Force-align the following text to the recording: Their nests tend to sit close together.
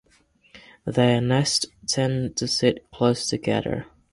Their 0.83 1.21
nests 1.21 1.67
tend 1.85 2.35
to 2.37 2.47
sit 2.47 2.89
close 2.89 3.29
together. 3.29 3.85